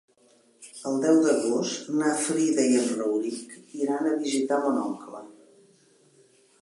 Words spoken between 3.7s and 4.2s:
iran a